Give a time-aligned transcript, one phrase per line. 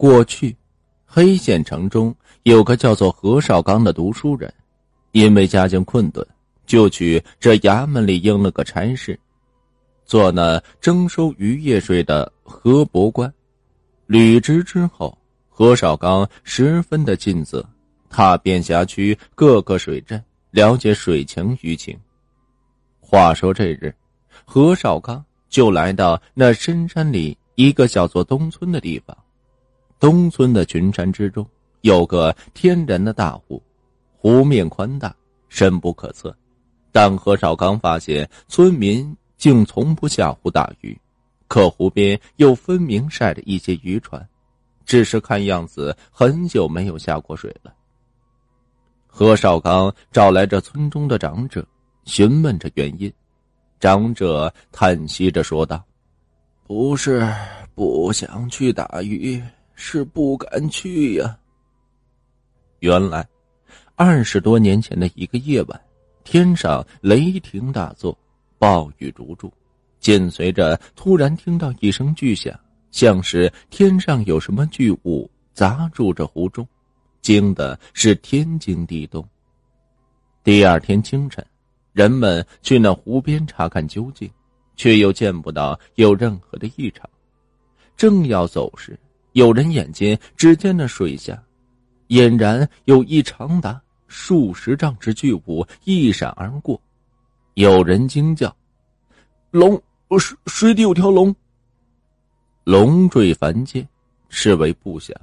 [0.00, 0.56] 过去，
[1.04, 4.50] 黑县城中有个叫做何绍刚的读书人，
[5.12, 6.26] 因为家境困顿，
[6.64, 9.20] 就去这衙门里应了个差事，
[10.06, 13.30] 做那征收渔业税的河伯官。
[14.06, 15.18] 履职之后，
[15.50, 17.62] 何绍刚十分的尽责，
[18.08, 21.94] 踏遍辖区各个水镇，了解水情舆情。
[23.00, 23.94] 话说这日，
[24.46, 29.14] 何绍刚就来到那深山里一个叫做东村的地方。
[30.00, 31.46] 东村的群山之中
[31.82, 33.62] 有个天然的大湖，
[34.16, 35.14] 湖面宽大，
[35.50, 36.34] 深不可测。
[36.90, 40.98] 但何绍刚发现村民竟从不下湖打鱼。
[41.46, 44.26] 可湖边又分明晒着一些渔船，
[44.86, 47.74] 只是看样子很久没有下过水了。
[49.06, 51.66] 何绍刚找来这村中的长者，
[52.04, 53.12] 询问着原因。
[53.80, 55.84] 长者叹息着说道
[56.66, 57.28] ：“不是
[57.74, 59.42] 不想去打鱼，
[59.82, 61.38] 是不敢去呀。”
[62.80, 63.26] 原来，
[63.96, 65.80] 二十多年前的一个夜晚，
[66.22, 68.16] 天上雷霆大作，
[68.58, 69.50] 暴雨如注。
[69.98, 72.58] 紧随着，突然听到一声巨响，
[72.90, 76.66] 像是天上有什么巨物砸住这湖中，
[77.22, 79.26] 惊的是天惊地动。
[80.44, 81.44] 第二天清晨，
[81.92, 84.30] 人们去那湖边查看究竟，
[84.76, 87.08] 却又见不到有任何的异常。
[87.94, 88.98] 正要走时，
[89.32, 91.40] 有人眼睛只见那水下，
[92.08, 96.80] 俨然有一长达数十丈之巨物一闪而过，
[97.54, 98.54] 有人惊叫
[99.50, 99.80] ：“龙！”
[100.18, 101.32] 水水底有条龙，
[102.64, 103.86] 龙坠凡间，
[104.28, 105.16] 是为不祥。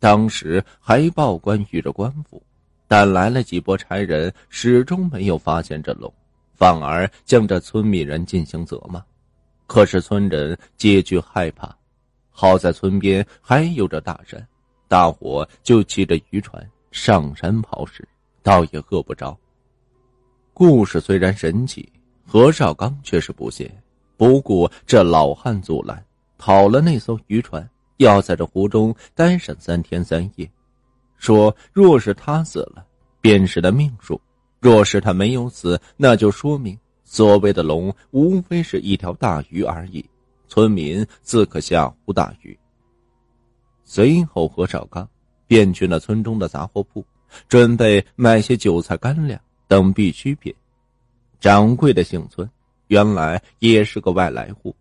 [0.00, 2.42] 当时还报官遇着官府，
[2.88, 6.12] 但来了几波差人，始终没有发现这龙，
[6.56, 9.00] 反而将这村民人进行责骂。
[9.68, 11.72] 可是村人皆惧害怕，
[12.32, 14.44] 好在村边还有着大山，
[14.88, 18.06] 大伙就骑着渔船上山刨食，
[18.42, 19.38] 倒也饿不着。
[20.52, 21.88] 故事虽然神奇，
[22.26, 23.70] 何绍刚却是不信。
[24.16, 26.04] 不顾这老汉阻拦，
[26.38, 30.48] 讨了那艘渔船，要在这湖中待上三天三夜。
[31.16, 32.84] 说若是他死了，
[33.20, 34.16] 便是他命数；
[34.60, 40.04] 若是他没有死，那就说明所谓的龙无非是一条大鱼而已。
[40.52, 42.54] 村民自可下湖打鱼。
[43.84, 45.08] 随后，何绍刚
[45.46, 47.02] 便去了村中的杂货铺，
[47.48, 50.54] 准备买些韭菜、干粮等必需品。
[51.40, 52.46] 掌柜的姓村。
[52.88, 54.76] 原来也是个外来户，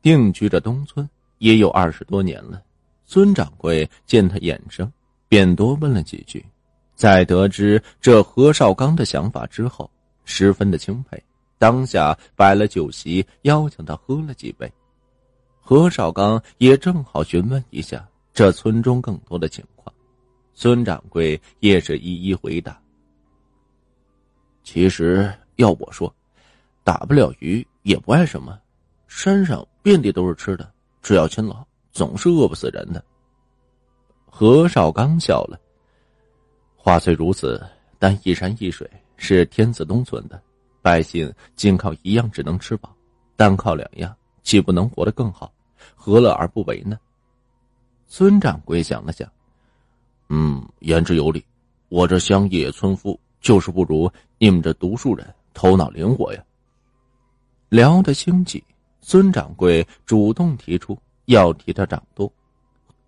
[0.00, 1.06] 定居着东村
[1.36, 2.62] 也有二十多年了。
[3.04, 4.90] 孙掌柜见他眼生，
[5.28, 6.42] 便多问了几句。
[6.94, 9.90] 在得知这何绍刚的想法之后，
[10.24, 11.22] 十分的钦佩，
[11.58, 14.72] 当下摆了酒席，邀请他喝了几杯。
[15.62, 19.94] 何绍刚也正好询问一下这村中更多的情况，
[20.52, 22.78] 孙掌柜也是一一回答。
[24.62, 26.12] 其实要我说。
[26.84, 28.58] 打不了鱼也不碍什么，
[29.06, 30.68] 山上遍地都是吃的，
[31.00, 33.00] 只要勤劳，总是饿不死人的。
[34.26, 35.56] 何绍刚笑了。
[36.76, 37.64] 话虽如此，
[38.00, 40.42] 但一山一水是天子东村的，
[40.82, 42.92] 百姓仅靠一样只能吃饱，
[43.36, 44.12] 单靠两样
[44.52, 45.50] 岂不能活得更好？
[45.96, 46.98] 何乐而不为呢？
[48.06, 49.26] 孙掌柜想了想，
[50.28, 51.42] 嗯，言之有理。
[51.88, 56.44] 我这乡野村夫就是不如你们这读书人头脑灵活呀。
[57.70, 58.62] 聊得兴起，
[59.00, 62.30] 孙掌柜主动提出要替他掌舵。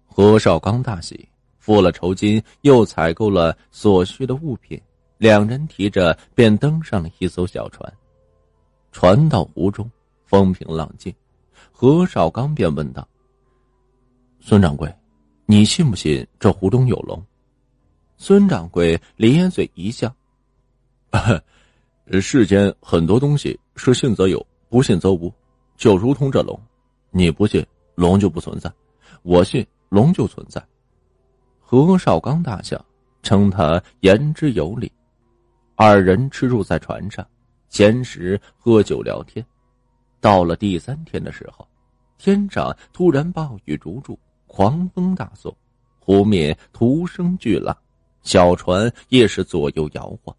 [0.07, 1.29] 何绍刚大喜，
[1.59, 4.81] 付了酬金，又采购了所需的物品，
[5.19, 7.93] 两人提着便登上了一艘小船。
[8.93, 9.91] 船到湖中，
[10.25, 11.15] 风平浪静，
[11.85, 13.07] 何绍刚便问道
[14.41, 14.91] ：“孙掌柜，
[15.45, 17.23] 你信不信这湖中有龙？”
[18.17, 20.11] 孙掌柜咧嘴一笑
[22.23, 25.31] ：“世间很多东西是信则有。”不信则无，
[25.77, 26.59] 就如同这龙，
[27.11, 27.63] 你不信
[27.97, 28.73] 龙就不存在，
[29.21, 30.67] 我信龙就存在。
[31.61, 32.83] 何绍刚大笑，
[33.23, 34.91] 称他言之有理。
[35.75, 37.23] 二人吃住在船上，
[37.69, 39.45] 闲时喝酒聊天。
[40.19, 41.69] 到了第三天的时候，
[42.25, 45.55] 天上突然暴雨如注，狂风大作，
[45.99, 47.77] 湖面突生巨浪，
[48.23, 50.35] 小船也是左右摇晃。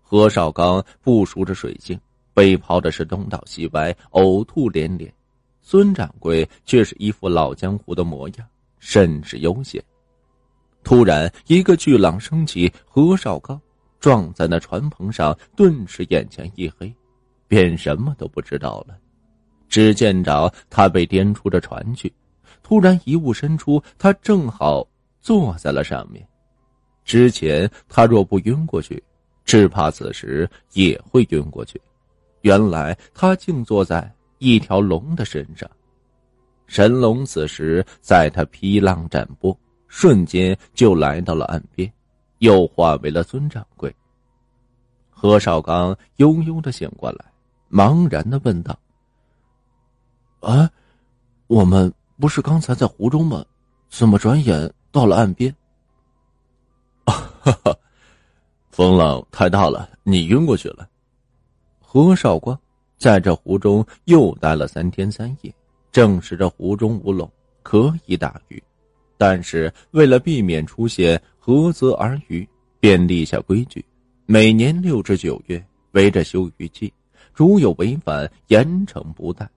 [0.00, 2.00] 何绍刚不熟着水性。
[2.32, 5.12] 被抛的是东倒西歪，呕吐连连。
[5.60, 9.84] 孙掌柜却是一副老江湖的模样，甚是悠闲。
[10.82, 13.60] 突然，一个巨浪升起，何绍刚
[13.98, 16.90] 撞在那船棚上，顿时眼前一黑，
[17.46, 18.96] 便什么都不知道了。
[19.70, 22.12] 只见着他被颠出这船去，
[22.62, 24.86] 突然一物伸出，他正好
[25.22, 26.26] 坐在了上面。
[27.04, 29.02] 之前他若不晕过去，
[29.44, 31.80] 只怕此时也会晕过去。
[32.42, 35.68] 原来他竟坐在一条龙的身上。
[36.66, 39.56] 神龙此时在他劈浪斩波，
[39.88, 41.90] 瞬间就来到了岸边，
[42.38, 43.94] 又化为了孙掌柜。
[45.10, 47.24] 何少刚悠悠的醒过来，
[47.70, 48.78] 茫然的问道
[50.40, 50.70] ：“啊，
[51.46, 53.44] 我们不是刚才在湖中吗？
[53.88, 55.54] 怎么转眼到了岸边
[57.04, 57.76] ？”“哈哈，
[58.70, 60.88] 风浪太大了，你晕过去了。”
[61.80, 62.58] 何少光
[62.96, 65.52] 在这湖中又待了三天三夜，
[65.90, 67.30] 证实这湖中无龙，
[67.62, 68.62] 可以打鱼。
[69.18, 72.48] 但是为了避免出现涸泽而渔，
[72.78, 73.84] 便立下规矩。
[74.24, 76.92] 每年六至九月为着休渔期，
[77.34, 79.50] 如有违反，严惩不贷。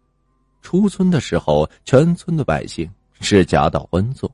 [0.63, 2.89] 出村的时候，全村的百姓
[3.19, 4.27] 是夹道欢送，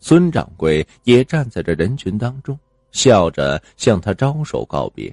[0.00, 2.58] 孙掌柜也站在这人群当中，
[2.90, 5.12] 笑着向他招手告别。